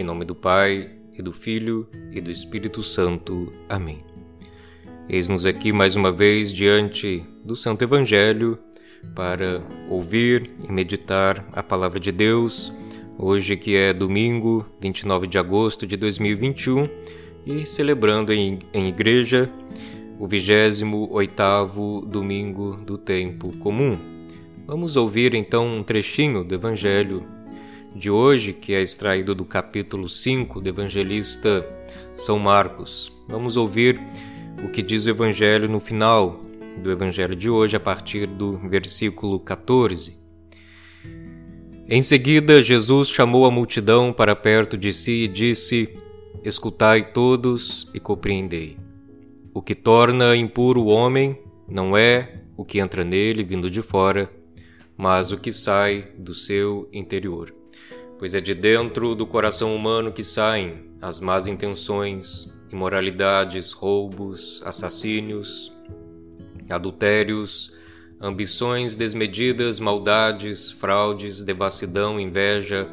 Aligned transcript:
Em 0.00 0.02
nome 0.02 0.24
do 0.24 0.34
Pai, 0.34 0.88
e 1.12 1.20
do 1.20 1.30
Filho, 1.30 1.86
e 2.10 2.22
do 2.22 2.30
Espírito 2.30 2.82
Santo. 2.82 3.52
Amém. 3.68 4.02
Eis-nos 5.06 5.44
aqui 5.44 5.74
mais 5.74 5.94
uma 5.94 6.10
vez 6.10 6.50
diante 6.50 7.22
do 7.44 7.54
Santo 7.54 7.84
Evangelho 7.84 8.58
para 9.14 9.62
ouvir 9.90 10.52
e 10.66 10.72
meditar 10.72 11.46
a 11.52 11.62
palavra 11.62 12.00
de 12.00 12.10
Deus, 12.10 12.72
hoje 13.18 13.58
que 13.58 13.76
é 13.76 13.92
domingo, 13.92 14.64
29 14.80 15.26
de 15.26 15.36
agosto 15.36 15.86
de 15.86 15.98
2021, 15.98 16.88
e 17.44 17.66
celebrando 17.66 18.32
em, 18.32 18.58
em 18.72 18.88
igreja 18.88 19.50
o 20.18 20.26
28º 20.26 22.06
domingo 22.06 22.76
do 22.86 22.96
tempo 22.96 23.54
comum. 23.58 23.98
Vamos 24.66 24.96
ouvir 24.96 25.34
então 25.34 25.66
um 25.66 25.82
trechinho 25.82 26.42
do 26.42 26.54
Evangelho 26.54 27.22
de 27.94 28.10
hoje, 28.10 28.52
que 28.52 28.74
é 28.74 28.80
extraído 28.80 29.34
do 29.34 29.44
capítulo 29.44 30.08
5 30.08 30.60
do 30.60 30.68
evangelista 30.68 31.66
São 32.14 32.38
Marcos. 32.38 33.12
Vamos 33.28 33.56
ouvir 33.56 34.00
o 34.64 34.68
que 34.68 34.82
diz 34.82 35.06
o 35.06 35.10
Evangelho 35.10 35.68
no 35.68 35.80
final 35.80 36.40
do 36.82 36.90
Evangelho 36.90 37.34
de 37.34 37.50
hoje, 37.50 37.76
a 37.76 37.80
partir 37.80 38.26
do 38.26 38.56
versículo 38.68 39.40
14. 39.40 40.16
Em 41.88 42.02
seguida, 42.02 42.62
Jesus 42.62 43.08
chamou 43.08 43.44
a 43.44 43.50
multidão 43.50 44.12
para 44.12 44.36
perto 44.36 44.76
de 44.76 44.92
si 44.92 45.24
e 45.24 45.28
disse: 45.28 45.92
Escutai 46.44 47.12
todos 47.12 47.90
e 47.92 47.98
compreendei. 47.98 48.76
O 49.52 49.60
que 49.60 49.74
torna 49.74 50.36
impuro 50.36 50.82
o 50.82 50.86
homem 50.86 51.36
não 51.68 51.96
é 51.96 52.42
o 52.56 52.64
que 52.64 52.78
entra 52.78 53.02
nele 53.02 53.42
vindo 53.42 53.68
de 53.68 53.82
fora, 53.82 54.30
mas 54.96 55.32
o 55.32 55.38
que 55.38 55.50
sai 55.50 56.12
do 56.16 56.34
seu 56.34 56.88
interior 56.92 57.59
pois 58.20 58.34
é 58.34 58.40
de 58.40 58.54
dentro 58.54 59.14
do 59.14 59.26
coração 59.26 59.74
humano 59.74 60.12
que 60.12 60.22
saem 60.22 60.90
as 61.00 61.18
más 61.18 61.46
intenções, 61.46 62.52
imoralidades, 62.70 63.72
roubos, 63.72 64.60
assassínios, 64.62 65.74
adultérios, 66.68 67.72
ambições 68.20 68.94
desmedidas, 68.94 69.80
maldades, 69.80 70.70
fraudes, 70.70 71.42
devassidão, 71.42 72.20
inveja, 72.20 72.86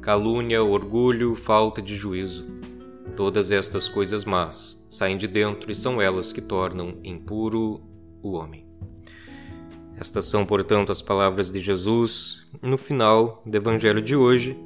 calúnia, 0.00 0.64
orgulho, 0.64 1.34
falta 1.36 1.82
de 1.82 1.94
juízo. 1.94 2.46
Todas 3.14 3.52
estas 3.52 3.90
coisas 3.90 4.24
más 4.24 4.82
saem 4.88 5.18
de 5.18 5.28
dentro 5.28 5.70
e 5.70 5.74
são 5.74 6.00
elas 6.00 6.32
que 6.32 6.40
tornam 6.40 6.98
impuro 7.04 7.82
o 8.22 8.32
homem. 8.32 8.71
Estas 9.98 10.26
são, 10.26 10.44
portanto, 10.44 10.90
as 10.90 11.00
palavras 11.00 11.50
de 11.50 11.60
Jesus 11.60 12.46
no 12.60 12.76
final 12.76 13.42
do 13.46 13.56
Evangelho 13.56 14.02
de 14.02 14.16
hoje, 14.16 14.56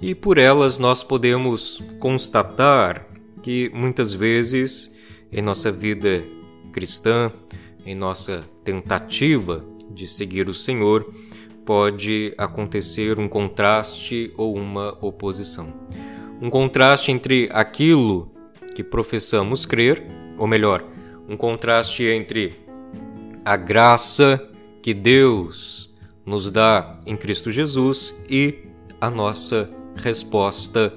e 0.00 0.14
por 0.14 0.38
elas 0.38 0.78
nós 0.78 1.02
podemos 1.02 1.82
constatar 1.98 3.06
que 3.42 3.70
muitas 3.74 4.12
vezes 4.14 4.94
em 5.32 5.42
nossa 5.42 5.70
vida 5.70 6.24
cristã, 6.72 7.32
em 7.84 7.94
nossa 7.94 8.44
tentativa 8.64 9.64
de 9.90 10.06
seguir 10.06 10.48
o 10.48 10.54
Senhor, 10.54 11.12
pode 11.64 12.32
acontecer 12.38 13.18
um 13.18 13.28
contraste 13.28 14.32
ou 14.36 14.54
uma 14.54 14.96
oposição. 15.00 15.72
Um 16.40 16.48
contraste 16.48 17.10
entre 17.10 17.48
aquilo 17.52 18.30
que 18.74 18.82
professamos 18.82 19.66
crer, 19.66 20.06
ou 20.38 20.46
melhor, 20.46 20.84
um 21.28 21.36
contraste 21.36 22.04
entre 22.04 22.67
a 23.48 23.56
graça 23.56 24.46
que 24.82 24.92
Deus 24.92 25.90
nos 26.26 26.50
dá 26.50 27.00
em 27.06 27.16
Cristo 27.16 27.50
Jesus 27.50 28.14
e 28.28 28.66
a 29.00 29.08
nossa 29.08 29.70
resposta 29.96 30.92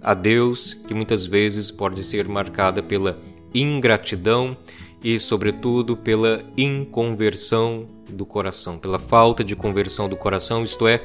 a 0.00 0.14
Deus, 0.14 0.72
que 0.72 0.94
muitas 0.94 1.26
vezes 1.26 1.70
pode 1.70 2.02
ser 2.02 2.26
marcada 2.26 2.82
pela 2.82 3.20
ingratidão 3.52 4.56
e, 5.04 5.20
sobretudo, 5.20 5.94
pela 5.94 6.42
inconversão 6.56 7.86
do 8.08 8.24
coração, 8.24 8.78
pela 8.78 8.98
falta 8.98 9.44
de 9.44 9.54
conversão 9.54 10.08
do 10.08 10.16
coração, 10.16 10.64
isto 10.64 10.88
é, 10.88 11.04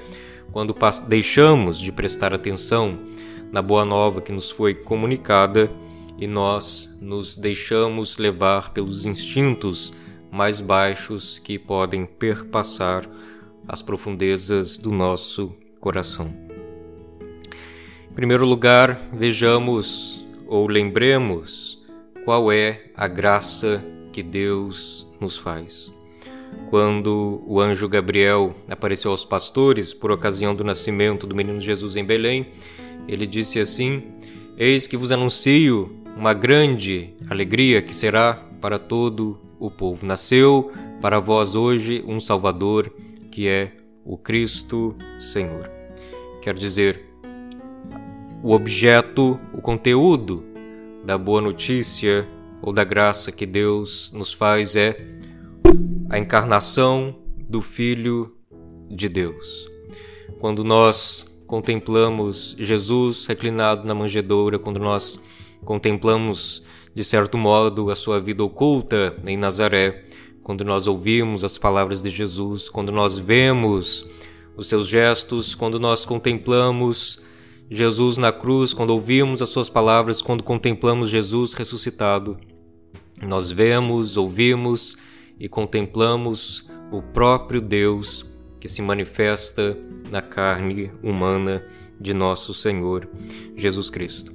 quando 0.53 0.73
deixamos 1.09 1.78
de 1.78 1.91
prestar 1.91 2.34
atenção 2.34 2.97
na 3.51 3.61
boa 3.61 3.84
nova 3.84 4.22
que 4.22 4.31
nos 4.31 4.50
foi 4.50 4.73
comunicada 4.73 5.69
e 6.17 6.25
nós 6.25 6.97
nos 7.01 7.35
deixamos 7.35 8.17
levar 8.17 8.72
pelos 8.72 9.05
instintos 9.05 9.91
mais 10.35 10.59
baixos 10.59 11.40
que 11.40 11.57
podem 11.57 12.06
perpassar 12.06 13.09
as 13.66 13.81
profundezas 13.81 14.78
do 14.78 14.91
nosso 14.91 15.56
coração. 15.79 16.28
Em 18.12 18.13
primeiro 18.13 18.46
lugar, 18.46 19.00
vejamos 19.13 20.25
ou 20.46 20.68
lembremos 20.68 21.81
qual 22.25 22.51
é 22.51 22.84
a 22.94 23.07
graça 23.07 23.81
que 24.12 24.22
Deus 24.22 25.07
nos 25.22 25.38
faz. 25.38 25.90
Quando 26.69 27.41
o 27.47 27.62
anjo 27.62 27.88
Gabriel 27.88 28.53
apareceu 28.67 29.12
aos 29.12 29.23
pastores 29.23 29.94
por 29.94 30.12
ocasião 30.12 30.53
do 30.53 30.66
nascimento 30.66 31.25
do 31.25 31.34
menino 31.34 31.62
Jesus 31.62 31.96
em 31.96 32.03
Belém, 32.03 32.47
ele 33.07 33.25
disse 33.25 33.57
assim: 33.57 34.03
Eis 34.57 34.85
que 34.85 34.97
vos 34.97 35.13
anuncio 35.13 35.96
uma 36.17 36.34
grande 36.34 37.13
alegria 37.29 37.81
que 37.81 37.96
será 37.96 38.34
para 38.59 38.78
todo 38.78 39.44
o 39.68 39.72
povo. 39.72 40.06
Nasceu 40.06 40.72
para 41.02 41.20
vós 41.20 41.56
hoje 41.56 42.03
um 42.08 42.20
Salvador, 42.20 42.94
que 43.31 43.48
é 43.48 43.72
o 44.03 44.18
Cristo 44.18 44.96
Senhor. 45.20 45.70
Quer 46.42 46.56
dizer, 46.56 47.06
o 48.44 48.52
objeto, 48.52 49.40
o 49.53 49.62
conteúdo 49.62 50.44
da 51.03 51.18
boa 51.18 51.42
notícia 51.42 52.28
ou 52.62 52.72
da 52.72 52.84
graça 52.84 53.31
que 53.31 53.46
Deus 53.46 54.12
nos 54.12 54.34
faz 54.34 54.76
é 54.76 54.98
a 56.09 56.18
encarnação 56.18 57.16
do 57.50 57.62
Filho 57.62 58.36
de 58.90 59.09
Deus. 59.09 59.70
Quando 60.40 60.64
nós 60.64 61.26
contemplamos 61.47 62.56
Jesus 62.59 63.26
reclinado 63.26 63.88
na 63.88 63.94
manjedoura, 63.94 64.59
quando 64.59 64.80
nós 64.80 65.20
contemplamos 65.64 66.64
de 66.95 67.03
certo 67.03 67.38
modo, 67.38 67.91
a 67.91 67.95
sua 67.95 68.22
vida 68.22 68.41
oculta 68.41 69.17
em 69.28 69.35
Nazaré, 69.35 70.06
quando 70.41 70.63
nós 70.63 70.88
ouvimos 70.88 71.44
as 71.44 71.57
palavras 71.57 72.01
de 72.01 72.09
Jesus, 72.09 72.69
quando 72.69 72.89
nós 72.89 73.17
vemos 73.17 74.07
os 74.56 74.67
seus 74.67 74.88
gestos, 74.88 75.53
quando 75.53 75.78
nós 75.78 76.05
contemplamos 76.05 77.22
Jesus 77.69 78.17
na 78.17 78.31
cruz, 78.31 78.73
quando 78.73 78.91
ouvimos 78.91 79.41
as 79.41 79.50
suas 79.50 79.69
palavras, 79.69 80.22
quando 80.22 80.41
contemplamos 80.41 81.09
Jesus 81.09 81.53
ressuscitado. 81.53 82.38
Nós 83.22 83.51
vemos, 83.51 84.16
ouvimos 84.16 84.95
e 85.38 85.50
contemplamos 85.50 86.69
o 86.91 87.01
próprio 87.01 87.59
Deus 87.59 88.25
que 88.57 88.69
se 88.69 88.81
manifesta 88.81 89.78
na 90.09 90.22
carne 90.22 90.91
humana 91.03 91.66
de 92.00 92.13
nosso 92.13 92.53
Senhor 92.53 93.09
Jesus 93.53 93.89
Cristo. 93.89 94.31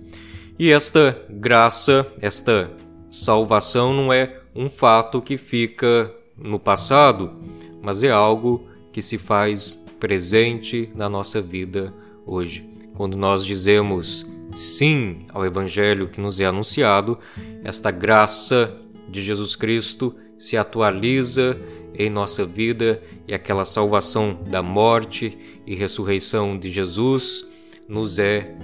E 0.60 0.70
esta 0.72 1.24
graça, 1.30 2.06
esta 2.20 2.70
salvação 3.08 3.94
não 3.94 4.12
é 4.12 4.42
um 4.54 4.68
fato 4.68 5.22
que 5.22 5.38
fica 5.38 6.14
no 6.36 6.60
passado, 6.60 7.32
mas 7.80 8.02
é 8.02 8.10
algo 8.10 8.68
que 8.92 9.00
se 9.00 9.16
faz 9.16 9.86
presente 9.98 10.90
na 10.94 11.08
nossa 11.08 11.40
vida 11.40 11.94
hoje. 12.26 12.68
Quando 12.94 13.16
nós 13.16 13.42
dizemos 13.42 14.26
sim 14.52 15.24
ao 15.30 15.46
Evangelho 15.46 16.08
que 16.08 16.20
nos 16.20 16.38
é 16.38 16.44
anunciado, 16.44 17.18
esta 17.64 17.90
graça 17.90 18.76
de 19.08 19.22
Jesus 19.22 19.56
Cristo 19.56 20.14
se 20.36 20.58
atualiza 20.58 21.58
em 21.94 22.10
nossa 22.10 22.44
vida 22.44 23.02
e 23.26 23.32
aquela 23.32 23.64
salvação 23.64 24.38
da 24.50 24.62
morte 24.62 25.38
e 25.66 25.74
ressurreição 25.74 26.58
de 26.58 26.70
Jesus 26.70 27.46
nos 27.88 28.18
é 28.18 28.54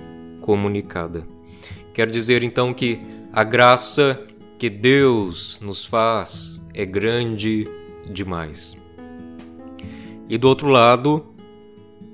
comunicada. 0.43 1.36
Quer 1.97 2.11
dizer 2.11 2.43
então 2.43 2.75
que 2.75 3.01
a 3.33 3.43
graça 3.43 4.23
que 4.59 4.69
Deus 4.69 5.59
nos 5.63 5.87
faz 5.87 6.61
é 6.75 6.85
grande 6.85 7.67
demais. 8.13 8.77
E 10.29 10.37
do 10.37 10.47
outro 10.47 10.69
lado, 10.69 11.25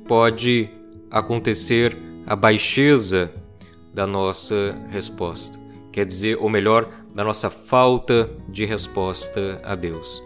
pode 0.07 0.71
acontecer 1.11 1.99
a 2.25 2.37
baixeza 2.37 3.33
da 3.93 4.07
nossa 4.07 4.81
resposta, 4.89 5.59
quer 5.91 6.07
dizer, 6.07 6.39
ou 6.41 6.49
melhor, 6.49 6.89
da 7.13 7.25
nossa 7.25 7.51
falta 7.51 8.31
de 8.49 8.65
resposta 8.65 9.61
a 9.65 9.75
Deus. 9.75 10.23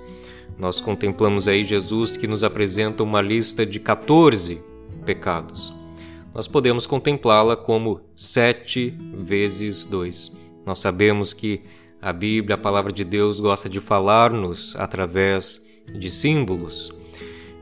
Nós 0.58 0.82
contemplamos 0.82 1.48
aí 1.48 1.64
Jesus 1.64 2.14
que 2.14 2.26
nos 2.26 2.44
apresenta 2.44 3.02
uma 3.02 3.22
lista 3.22 3.64
de 3.64 3.80
14 3.80 4.62
pecados 5.06 5.75
nós 6.36 6.46
podemos 6.46 6.86
contemplá-la 6.86 7.56
como 7.56 8.02
sete 8.14 8.94
vezes 9.14 9.86
dois. 9.86 10.30
Nós 10.66 10.80
sabemos 10.80 11.32
que 11.32 11.62
a 11.98 12.12
Bíblia, 12.12 12.56
a 12.56 12.58
palavra 12.58 12.92
de 12.92 13.04
Deus, 13.04 13.40
gosta 13.40 13.70
de 13.70 13.80
falar-nos 13.80 14.76
através 14.76 15.64
de 15.98 16.10
símbolos. 16.10 16.92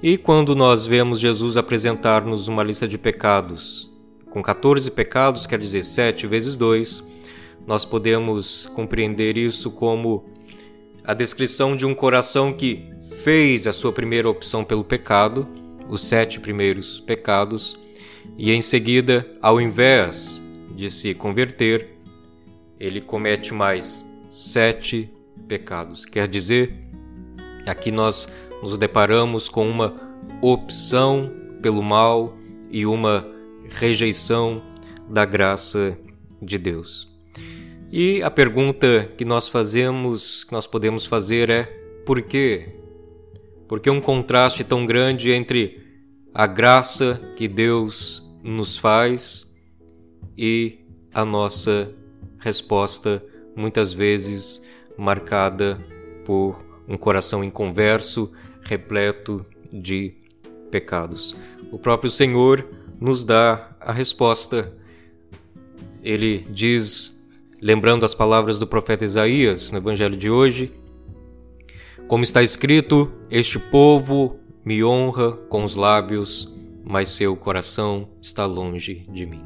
E 0.03 0.19
quando 0.19 0.57
nós 0.57 0.85
vemos 0.85 1.21
Jesus 1.21 1.57
apresentar-nos 1.57 2.49
uma 2.49 2.65
lista 2.65 2.89
de 2.89 2.99
pecados 2.99 3.89
com 4.29 4.43
14 4.43 4.91
pecados, 4.91 5.47
quer 5.47 5.61
dizer 5.61 5.85
7 5.85 6.27
vezes 6.27 6.57
2, 6.57 7.05
nós 7.69 7.85
podemos 7.85 8.67
compreender 8.75 9.39
isso 9.39 9.71
como 9.71 10.25
a 11.05 11.15
descrição 11.15 11.77
de 11.77 11.87
um 11.87 11.95
coração 11.95 12.53
que 12.53 12.91
fez 13.23 13.69
a 13.69 13.73
sua 13.73 13.93
primeira 13.93 14.29
opção 14.29 14.65
pelo 14.65 14.83
pecado, 14.83 15.47
os 15.89 16.05
sete 16.05 16.41
primeiros 16.41 16.99
pecados, 16.99 17.84
e 18.37 18.53
em 18.53 18.61
seguida, 18.61 19.27
ao 19.41 19.61
invés 19.61 20.43
de 20.75 20.91
se 20.91 21.15
converter, 21.15 21.91
ele 22.81 23.01
comete 23.01 23.55
mais 23.55 24.05
sete 24.29 25.11
pecados. 25.47 26.05
Quer 26.05 26.27
dizer, 26.27 26.75
aqui 27.67 27.91
nós 27.91 28.29
nos 28.63 28.77
deparamos 28.77 29.49
com 29.49 29.69
uma 29.69 29.95
opção 30.43 31.33
pelo 31.63 31.83
mal 31.83 32.37
e 32.71 32.85
uma 32.85 33.27
rejeição 33.69 34.63
da 35.09 35.25
graça 35.25 35.97
de 36.43 36.59
Deus. 36.59 37.09
E 37.93 38.23
a 38.23 38.31
pergunta 38.31 39.09
que 39.17 39.25
nós 39.25 39.49
fazemos, 39.49 40.43
que 40.45 40.53
nós 40.53 40.67
podemos 40.67 41.07
fazer 41.07 41.49
é: 41.49 41.63
por 42.05 42.21
quê? 42.23 42.75
Por 43.69 43.81
que 43.81 43.89
um 43.89 44.01
contraste 44.01 44.65
tão 44.65 44.85
grande 44.85 45.31
entre 45.31 45.84
a 46.35 46.49
graça 46.49 47.21
que 47.37 47.47
Deus 47.47 48.29
nos 48.43 48.77
faz 48.77 49.55
e 50.37 50.81
a 51.15 51.25
nossa 51.25 51.95
resposta, 52.41 53.25
muitas 53.55 53.93
vezes 53.93 54.61
marcada 54.99 55.79
por 56.25 56.59
um 56.89 56.97
coração 56.97 57.45
inconverso, 57.45 58.33
repleto 58.63 59.47
de 59.73 60.15
pecados. 60.73 61.37
O 61.71 61.79
próprio 61.79 62.11
Senhor 62.11 62.69
nos 63.01 63.25
dá 63.25 63.77
a 63.81 63.93
resposta. 63.93 64.77
Ele 66.03 66.45
diz, 66.51 67.25
lembrando 67.63 68.05
as 68.05 68.15
palavras 68.15 68.59
do 68.59 68.67
profeta 68.67 69.05
Isaías 69.05 69.71
no 69.71 69.79
evangelho 69.79 70.17
de 70.17 70.29
hoje, 70.29 70.73
como 72.09 72.25
está 72.25 72.43
escrito: 72.43 73.11
Este 73.31 73.59
povo 73.59 74.41
me 74.65 74.83
honra 74.83 75.33
com 75.33 75.65
os 75.65 75.77
lábios, 75.77 76.53
mas 76.83 77.11
seu 77.11 77.37
coração 77.37 78.09
está 78.21 78.47
longe 78.47 79.07
de 79.11 79.27
mim. 79.27 79.43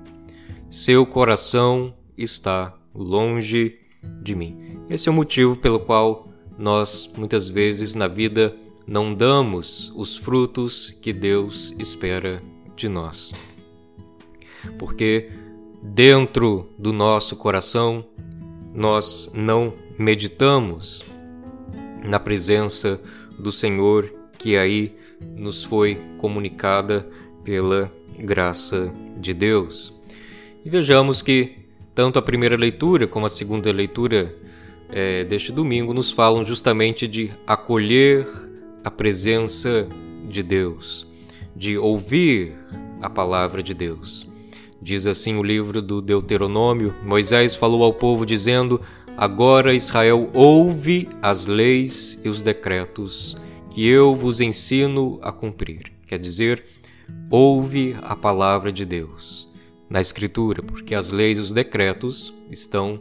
Seu 0.70 1.04
coração 1.04 1.94
está 2.16 2.74
longe 2.94 3.78
de 4.22 4.34
mim. 4.34 4.78
Esse 4.88 5.08
é 5.08 5.12
o 5.12 5.14
motivo 5.14 5.56
pelo 5.56 5.80
qual 5.80 6.28
nós, 6.56 7.10
muitas 7.16 7.48
vezes 7.48 7.94
na 7.94 8.06
vida, 8.06 8.54
não 8.86 9.12
damos 9.12 9.92
os 9.94 10.16
frutos 10.16 10.90
que 11.02 11.12
Deus 11.12 11.74
espera 11.78 12.42
de 12.76 12.88
nós. 12.88 13.32
Porque 14.78 15.30
dentro 15.82 16.70
do 16.78 16.92
nosso 16.92 17.36
coração 17.36 18.04
nós 18.74 19.30
não 19.34 19.74
meditamos 19.98 21.04
na 22.04 22.18
presença 22.20 23.00
do 23.38 23.50
Senhor 23.50 24.12
que 24.38 24.56
aí 24.56 24.96
nos 25.20 25.64
foi 25.64 26.00
comunicada 26.18 27.08
pela 27.44 27.92
graça 28.18 28.92
de 29.18 29.32
Deus. 29.32 29.94
E 30.64 30.70
vejamos 30.70 31.22
que 31.22 31.56
tanto 31.94 32.18
a 32.18 32.22
primeira 32.22 32.56
leitura 32.56 33.06
como 33.06 33.26
a 33.26 33.30
segunda 33.30 33.72
leitura 33.72 34.34
é, 34.90 35.24
deste 35.24 35.52
domingo 35.52 35.92
nos 35.92 36.10
falam 36.10 36.44
justamente 36.44 37.06
de 37.06 37.30
acolher 37.46 38.26
a 38.84 38.90
presença 38.90 39.88
de 40.28 40.42
Deus, 40.42 41.06
de 41.54 41.76
ouvir 41.76 42.54
a 43.00 43.10
palavra 43.10 43.62
de 43.62 43.74
Deus. 43.74 44.26
Diz 44.80 45.06
assim 45.06 45.36
o 45.36 45.42
livro 45.42 45.82
do 45.82 46.00
Deuteronômio: 46.00 46.94
Moisés 47.04 47.56
falou 47.56 47.82
ao 47.82 47.92
povo, 47.92 48.24
dizendo: 48.24 48.80
Agora 49.16 49.74
Israel 49.74 50.30
ouve 50.32 51.08
as 51.20 51.46
leis 51.46 52.20
e 52.24 52.28
os 52.28 52.42
decretos 52.42 53.36
que 53.78 53.86
eu 53.86 54.16
vos 54.16 54.40
ensino 54.40 55.20
a 55.22 55.30
cumprir. 55.30 55.92
Quer 56.04 56.18
dizer, 56.18 56.64
ouve 57.30 57.94
a 58.02 58.16
palavra 58.16 58.72
de 58.72 58.84
Deus 58.84 59.48
na 59.88 60.00
Escritura, 60.00 60.64
porque 60.64 60.96
as 60.96 61.12
leis 61.12 61.38
e 61.38 61.40
os 61.40 61.52
decretos 61.52 62.34
estão 62.50 63.00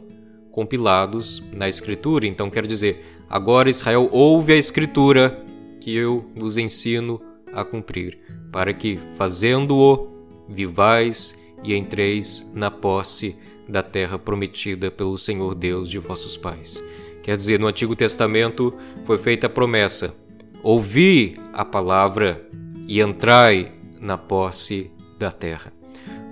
compilados 0.52 1.42
na 1.52 1.68
Escritura. 1.68 2.28
Então, 2.28 2.48
quer 2.48 2.64
dizer, 2.64 3.04
agora 3.28 3.68
Israel 3.68 4.08
ouve 4.12 4.52
a 4.52 4.56
Escritura 4.56 5.44
que 5.80 5.96
eu 5.96 6.30
vos 6.36 6.56
ensino 6.56 7.20
a 7.52 7.64
cumprir, 7.64 8.16
para 8.52 8.72
que, 8.72 9.00
fazendo-o, 9.16 10.06
vivais 10.48 11.36
e 11.64 11.74
entreis 11.74 12.48
na 12.54 12.70
posse 12.70 13.36
da 13.68 13.82
terra 13.82 14.16
prometida 14.16 14.92
pelo 14.92 15.18
Senhor 15.18 15.56
Deus 15.56 15.90
de 15.90 15.98
vossos 15.98 16.36
pais. 16.36 16.80
Quer 17.24 17.36
dizer, 17.36 17.58
no 17.58 17.66
Antigo 17.66 17.96
Testamento 17.96 18.72
foi 19.02 19.18
feita 19.18 19.48
a 19.48 19.50
promessa: 19.50 20.27
ouvi 20.70 21.34
a 21.50 21.64
palavra 21.64 22.46
e 22.86 23.00
entrai 23.00 23.72
na 23.98 24.18
posse 24.18 24.92
da 25.18 25.32
terra. 25.32 25.72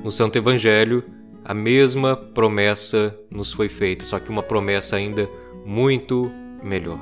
No 0.04 0.12
Santo 0.12 0.36
Evangelho, 0.36 1.02
a 1.42 1.54
mesma 1.54 2.14
promessa 2.14 3.18
nos 3.30 3.50
foi 3.50 3.70
feita, 3.70 4.04
só 4.04 4.18
que 4.18 4.28
uma 4.28 4.42
promessa 4.42 4.96
ainda 4.96 5.26
muito 5.64 6.30
melhor. 6.62 7.00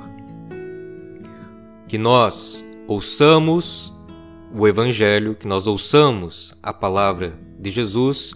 Que 1.89 1.97
nós 1.97 2.63
ouçamos 2.87 3.93
o 4.53 4.65
Evangelho, 4.65 5.35
que 5.35 5.45
nós 5.45 5.67
ouçamos 5.67 6.57
a 6.63 6.71
palavra 6.71 7.37
de 7.59 7.69
Jesus, 7.69 8.33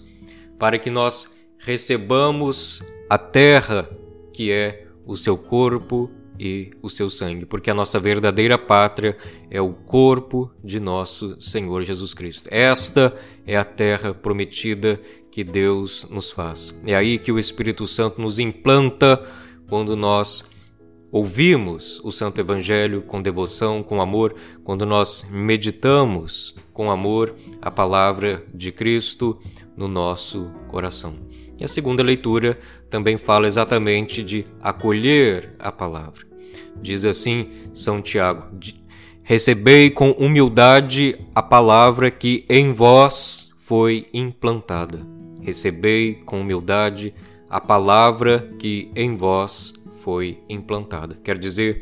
para 0.60 0.78
que 0.78 0.90
nós 0.90 1.38
recebamos 1.58 2.84
a 3.10 3.18
terra 3.18 3.90
que 4.34 4.52
é 4.52 4.88
o 5.06 5.16
seu 5.16 5.38
corpo 5.38 6.12
e 6.40 6.72
o 6.82 6.90
seu 6.90 7.10
sangue, 7.10 7.46
porque 7.46 7.70
a 7.70 7.74
nossa 7.74 8.00
verdadeira 8.00 8.58
pátria 8.58 9.18
é 9.52 9.60
o 9.60 9.74
corpo 9.74 10.50
de 10.64 10.80
nosso 10.80 11.40
Senhor 11.42 11.84
Jesus 11.84 12.14
Cristo. 12.14 12.48
Esta 12.50 13.14
é 13.46 13.58
a 13.58 13.66
terra 13.66 14.14
prometida 14.14 15.00
que 15.30 15.44
Deus 15.44 16.08
nos 16.10 16.32
faz. 16.32 16.74
É 16.86 16.96
aí 16.96 17.18
que 17.18 17.32
o 17.32 17.38
Espírito 17.38 17.86
Santo 17.86 18.22
nos 18.22 18.40
implanta 18.40 19.22
quando 19.68 19.98
nós 19.98 20.50
ouvimos 21.12 22.00
o 22.04 22.12
Santo 22.12 22.40
Evangelho 22.40 23.02
com 23.02 23.22
devoção, 23.22 23.84
com 23.84 24.02
amor, 24.02 24.34
quando 24.64 24.86
nós 24.86 25.28
meditamos 25.30 26.56
com 26.72 26.90
amor 26.90 27.36
a 27.62 27.70
palavra 27.70 28.46
de 28.54 28.72
Cristo 28.72 29.38
no 29.76 29.88
nosso 29.90 30.52
coração. 30.70 31.14
E 31.60 31.66
a 31.66 31.68
segunda 31.68 32.02
leitura 32.02 32.58
também 32.90 33.18
fala 33.18 33.46
exatamente 33.46 34.24
de 34.24 34.46
acolher 34.62 35.54
a 35.60 35.72
palavra. 35.72 36.29
Diz 36.82 37.06
assim 37.06 37.48
São 37.74 38.02
Tiago: 38.02 38.48
Recebei 39.24 39.90
com 39.90 40.12
humildade 40.12 41.18
a 41.36 41.42
palavra 41.44 42.10
que 42.10 42.46
em 42.50 42.74
vós 42.74 43.52
foi 43.60 44.08
implantada. 44.14 45.06
Recebei 45.42 46.16
com 46.16 46.42
humildade 46.42 47.14
a 47.50 47.62
palavra 47.62 48.52
que 48.58 48.92
em 48.96 49.16
vós 49.16 49.74
foi 50.04 50.40
implantada. 50.50 51.16
Quer 51.24 51.38
dizer, 51.38 51.82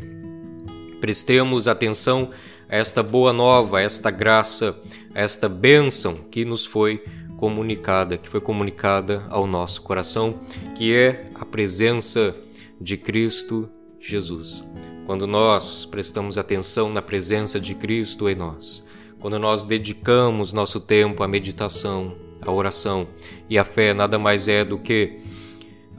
prestemos 1.00 1.68
atenção 1.68 2.32
a 2.70 2.76
esta 2.76 3.02
boa 3.02 3.32
nova, 3.32 3.78
a 3.78 3.82
esta 3.82 4.12
graça, 4.12 4.78
a 5.16 5.22
esta 5.22 5.48
bênção 5.48 6.16
que 6.30 6.44
nos 6.44 6.66
foi 6.66 7.02
comunicada, 7.38 8.18
que 8.18 8.28
foi 8.28 8.42
comunicada 8.42 9.26
ao 9.30 9.48
nosso 9.48 9.82
coração, 9.82 10.42
que 10.76 10.94
é 10.94 11.30
a 11.36 11.46
presença 11.46 12.36
de 12.80 12.98
Cristo 12.98 13.70
Jesus. 14.00 14.64
Quando 15.06 15.26
nós 15.26 15.86
prestamos 15.86 16.38
atenção 16.38 16.90
na 16.90 17.02
presença 17.02 17.60
de 17.60 17.74
Cristo 17.74 18.30
em 18.30 18.36
nós, 18.36 18.84
quando 19.20 19.40
nós 19.40 19.64
dedicamos 19.64 20.54
nosso 20.54 20.80
tempo 20.80 21.24
à 21.24 21.28
meditação, 21.28 22.16
à 22.42 22.52
oração, 22.52 23.08
e 23.50 23.58
a 23.58 23.64
fé 23.64 23.94
nada 23.94 24.20
mais 24.20 24.48
é 24.48 24.64
do 24.64 24.78
que 24.78 25.20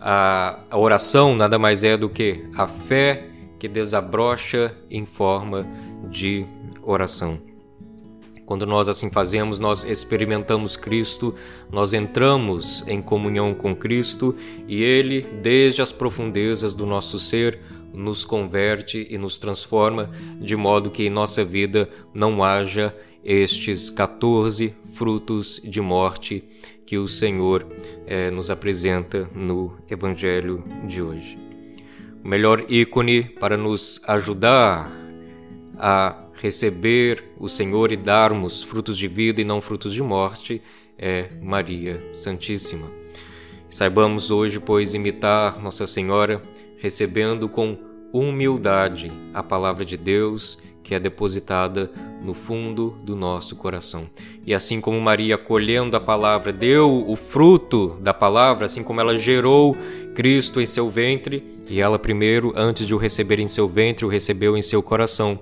a, 0.00 0.60
a 0.70 0.78
oração, 0.78 1.34
nada 1.34 1.58
mais 1.58 1.82
é 1.82 1.96
do 1.96 2.08
que 2.08 2.44
a 2.54 2.68
fé 2.68 3.28
que 3.58 3.66
desabrocha 3.66 4.76
em 4.90 5.04
forma 5.04 5.66
de 6.10 6.46
oração. 6.82 7.47
Quando 8.48 8.64
nós 8.64 8.88
assim 8.88 9.10
fazemos, 9.10 9.60
nós 9.60 9.84
experimentamos 9.84 10.74
Cristo, 10.74 11.34
nós 11.70 11.92
entramos 11.92 12.82
em 12.88 13.02
comunhão 13.02 13.52
com 13.52 13.76
Cristo 13.76 14.34
e 14.66 14.82
Ele, 14.82 15.20
desde 15.20 15.82
as 15.82 15.92
profundezas 15.92 16.74
do 16.74 16.86
nosso 16.86 17.18
ser, 17.18 17.60
nos 17.92 18.24
converte 18.24 19.06
e 19.10 19.18
nos 19.18 19.38
transforma, 19.38 20.10
de 20.40 20.56
modo 20.56 20.90
que 20.90 21.04
em 21.04 21.10
nossa 21.10 21.44
vida 21.44 21.90
não 22.14 22.42
haja 22.42 22.96
estes 23.22 23.90
14 23.90 24.74
frutos 24.94 25.60
de 25.62 25.82
morte 25.82 26.42
que 26.86 26.96
o 26.96 27.06
Senhor 27.06 27.66
eh, 28.06 28.30
nos 28.30 28.48
apresenta 28.48 29.28
no 29.34 29.76
Evangelho 29.90 30.64
de 30.86 31.02
hoje. 31.02 31.36
O 32.24 32.26
melhor 32.26 32.64
ícone 32.66 33.24
para 33.24 33.58
nos 33.58 34.00
ajudar 34.06 34.90
a 35.76 36.27
receber 36.40 37.32
o 37.38 37.48
Senhor 37.48 37.92
e 37.92 37.96
darmos 37.96 38.62
frutos 38.62 38.96
de 38.96 39.08
vida 39.08 39.40
e 39.40 39.44
não 39.44 39.60
frutos 39.60 39.92
de 39.92 40.02
morte 40.02 40.62
é 40.96 41.28
Maria 41.42 42.00
Santíssima. 42.12 42.90
Saibamos 43.68 44.30
hoje, 44.30 44.58
pois, 44.58 44.94
imitar 44.94 45.60
Nossa 45.60 45.86
Senhora, 45.86 46.40
recebendo 46.78 47.48
com 47.48 47.76
humildade 48.12 49.12
a 49.34 49.42
palavra 49.42 49.84
de 49.84 49.96
Deus 49.96 50.58
que 50.88 50.94
é 50.94 50.98
depositada 50.98 51.90
no 52.22 52.32
fundo 52.32 52.96
do 53.04 53.14
nosso 53.14 53.54
coração. 53.56 54.08
E 54.46 54.54
assim 54.54 54.80
como 54.80 54.98
Maria, 54.98 55.34
acolhendo 55.34 55.94
a 55.94 56.00
palavra, 56.00 56.50
deu 56.50 57.04
o 57.06 57.14
fruto 57.14 57.98
da 58.00 58.14
palavra, 58.14 58.64
assim 58.64 58.82
como 58.82 58.98
ela 58.98 59.18
gerou 59.18 59.76
Cristo 60.14 60.62
em 60.62 60.66
seu 60.66 60.88
ventre, 60.88 61.44
e 61.68 61.78
ela 61.78 61.98
primeiro, 61.98 62.54
antes 62.56 62.86
de 62.86 62.94
o 62.94 62.96
receber 62.96 63.38
em 63.38 63.46
seu 63.46 63.68
ventre, 63.68 64.06
o 64.06 64.08
recebeu 64.08 64.56
em 64.56 64.62
seu 64.62 64.82
coração, 64.82 65.38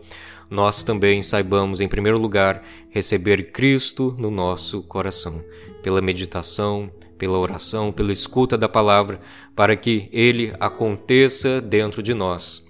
nós 0.51 0.83
também 0.83 1.23
saibamos, 1.23 1.81
em 1.81 1.89
primeiro 1.89 2.19
lugar, 2.19 2.63
receber 2.91 3.53
Cristo 3.53 4.15
no 4.19 4.31
nosso 4.31 4.83
coração, 4.83 5.43
pela 5.83 6.01
meditação, 6.01 6.91
pela 7.19 7.39
oração, 7.39 7.93
pela 7.93 8.13
escuta 8.13 8.57
da 8.57 8.69
palavra, 8.69 9.21
para 9.55 9.75
que 9.75 10.09
ele 10.13 10.55
aconteça 10.61 11.61
dentro 11.61 12.03
de 12.03 12.15
nós 12.15 12.67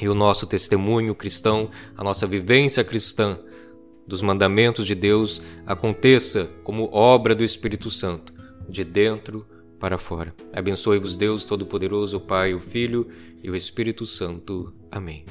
e 0.00 0.08
o 0.08 0.14
nosso 0.14 0.46
testemunho 0.46 1.14
cristão, 1.14 1.70
a 1.96 2.02
nossa 2.02 2.26
vivência 2.26 2.82
cristã 2.82 3.38
dos 4.06 4.22
mandamentos 4.22 4.86
de 4.86 4.94
Deus 4.94 5.42
aconteça 5.66 6.50
como 6.64 6.88
obra 6.92 7.34
do 7.34 7.44
Espírito 7.44 7.90
Santo, 7.90 8.32
de 8.68 8.82
dentro 8.82 9.46
para 9.78 9.98
fora. 9.98 10.34
Abençoe-vos 10.52 11.16
Deus 11.16 11.44
Todo-Poderoso, 11.44 12.16
o 12.16 12.20
Pai, 12.20 12.54
o 12.54 12.60
Filho 12.60 13.08
e 13.42 13.50
o 13.50 13.56
Espírito 13.56 14.06
Santo. 14.06 14.72
Amém. 14.90 15.24